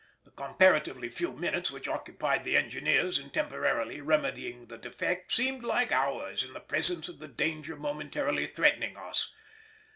[0.23, 5.91] The comparatively few minutes which occupied the engineers in temporarily remedying the defect seemed like
[5.91, 9.31] hours in the presence of the danger momentarily threatening us.